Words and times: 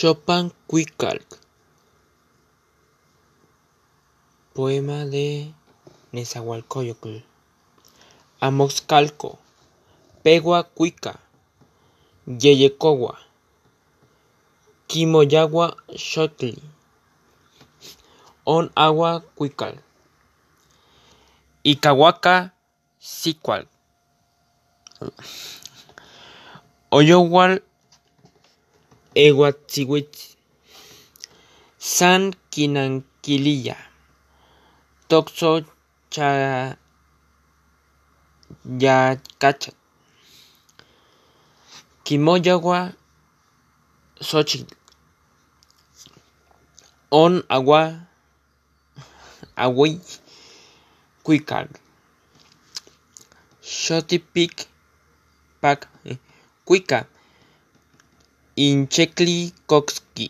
Chopin 0.00 0.52
Cuicalc 0.68 1.26
Poema 4.54 5.04
de 5.04 5.52
Nezahualcóyotl. 6.12 7.24
Amoxcalco. 8.40 9.40
Pegua 10.22 10.62
Cuica. 10.62 11.18
Yeyecowa 12.28 13.18
Quimoyagua 14.86 15.76
Xotli. 15.96 16.62
On 18.44 18.70
Agua 18.76 19.24
Cuical. 19.34 19.82
Icahuaca 21.64 22.54
Sicual. 23.00 23.66
Oyowal 26.90 27.62
Eguatzihuitzi 29.24 30.26
San 31.96 32.22
Quinanquililla. 32.52 33.76
Toxo 35.08 35.50
Chayacachat 36.14 36.78
Quimoyagua 42.04 42.80
Xochitl. 44.28 44.74
On 47.10 47.42
Agua 47.56 47.82
Agüey 49.56 49.94
Cuical. 51.24 51.66
Xotipic 53.82 54.54
Pac 55.60 55.80
Cuica 56.64 57.00
Inchecli 58.66 59.38
Coxqui 59.70 60.28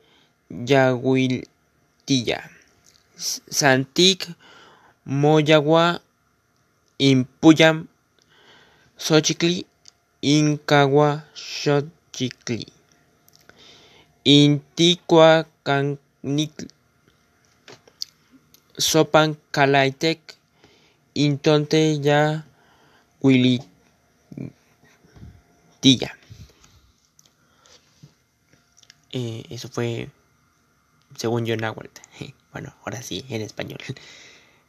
Yahuiltilla 0.69 2.39
Santic 3.59 4.27
Moyagua 5.05 6.02
Impuyam 6.99 7.88
Xochicli 8.97 9.66
Incagua 10.21 11.23
Xochicli 12.14 12.66
Inticua 14.23 15.45
Canicli 15.64 16.67
Sopan 18.77 19.37
Calaitec 19.52 20.20
Intonte 21.15 21.99
ya 21.99 22.45
Huilitilla. 23.21 23.70
Eh, 29.11 29.43
eso 29.49 29.70
fue 29.70 30.10
según 31.17 31.45
yo 31.45 31.55
Nahuatl. 31.58 32.02
Bueno, 32.52 32.71
ahora 32.86 33.02
sí, 33.02 33.26
en 33.30 33.42
español. 33.42 33.80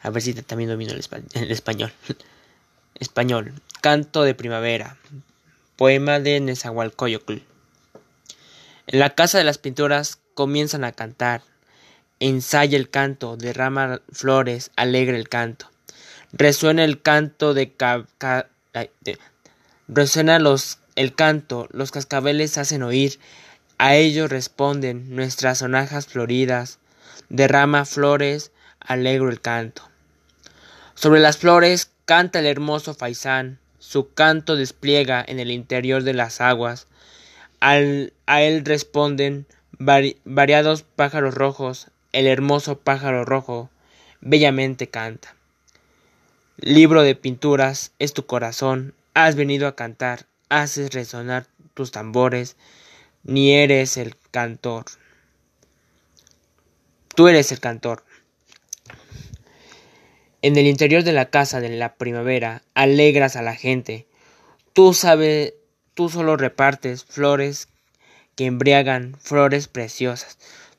A 0.01 0.09
ver 0.09 0.23
si 0.23 0.33
también 0.33 0.71
domino 0.71 0.93
el 0.93 1.01
español. 1.01 1.93
Español. 2.95 3.53
Canto 3.83 4.23
de 4.23 4.35
primavera. 4.35 4.97
Poema 5.77 6.21
de 6.21 6.41
Nezahualcóyotl. 6.41 7.39
En 8.87 8.99
la 8.99 9.15
casa 9.15 9.39
de 9.39 9.45
las 9.45 9.59
pinturas 9.59 10.21
comienzan 10.35 10.85
a 10.85 10.93
cantar. 10.93 11.43
Ensaya 12.21 12.77
el 12.77 12.91
canto, 12.91 13.37
derrama 13.37 14.01
flores, 14.13 14.71
alegre 14.77 15.17
el 15.17 15.29
canto. 15.29 15.71
Resuena 16.33 16.85
el 16.85 17.03
canto 17.03 17.55
de, 17.55 17.73
ca, 17.73 18.07
ca 18.19 18.49
de 18.73 19.19
resuena 19.89 20.39
los 20.39 20.79
el 20.97 21.15
canto, 21.15 21.69
los 21.73 21.91
cascabeles 21.91 22.57
hacen 22.59 22.83
oír, 22.83 23.19
a 23.79 23.97
ellos 23.97 24.31
responden 24.31 25.15
nuestras 25.17 25.59
sonajas 25.59 26.07
floridas, 26.07 26.79
derrama 27.29 27.85
flores, 27.85 28.53
alegro 28.79 29.29
el 29.29 29.41
canto. 29.41 29.83
Sobre 30.95 31.21
las 31.21 31.39
flores 31.39 31.91
canta 32.05 32.39
el 32.39 32.47
hermoso 32.47 32.95
faisán, 32.95 33.59
su 33.87 34.15
canto 34.15 34.57
despliega 34.57 35.23
en 35.29 35.39
el 35.39 35.51
interior 35.51 36.05
de 36.05 36.15
las 36.15 36.41
aguas, 36.41 36.87
a 37.61 37.77
él 37.77 38.65
responden 38.65 39.47
vari, 39.73 40.17
variados 40.25 40.83
pájaros 40.83 41.35
rojos, 41.35 41.89
el 42.13 42.27
hermoso 42.27 42.79
pájaro 42.81 43.27
rojo 43.27 43.69
bellamente 44.23 44.89
canta. 44.89 45.37
Libro 46.57 47.03
de 47.03 47.15
pinturas 47.15 47.93
es 47.99 48.15
tu 48.15 48.25
corazón, 48.25 48.95
has 49.13 49.37
venido 49.37 49.69
a 49.69 49.77
cantar, 49.77 50.27
haces 50.49 50.95
resonar 50.95 51.47
tus 51.75 51.91
tambores, 51.91 52.57
ni 53.23 53.53
eres 53.53 53.99
el 53.99 54.17
cantor. 54.31 54.87
Tú 57.15 57.29
eres 57.29 57.53
el 57.53 57.61
cantor. 57.61 58.03
En 60.45 60.59
el 60.59 60.67
interior 60.67 61.05
de 61.05 61.15
la 61.15 61.31
casa 61.31 61.63
de 61.63 61.71
la 61.71 61.95
primavera 61.95 62.61
alegras 62.75 63.35
a 63.35 63.41
la 63.41 63.55
gente. 63.55 64.07
Tú 64.75 64.93
sabes, 64.93 65.55
tú 65.95 66.11
solo 66.11 66.37
repartes 66.37 67.03
flores 67.03 67.69
que 68.37 68.45
embriagan, 68.45 69.17
flores 69.19 69.69
preciosas. 69.69 70.37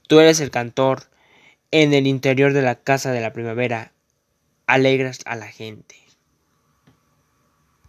Tú 0.08 0.20
eres 0.20 0.40
el 0.40 0.52
cantor. 0.52 1.06
En 1.72 1.96
el 1.96 2.06
interior 2.06 2.54
de 2.54 2.62
la 2.62 2.76
casa 2.76 3.12
de 3.12 3.22
la 3.22 3.34
primavera 3.34 3.92
alegras 4.68 5.22
a 5.26 5.36
la 5.36 5.48
gente. 5.48 5.96